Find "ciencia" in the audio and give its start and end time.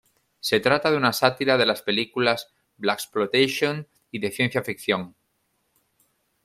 4.31-4.63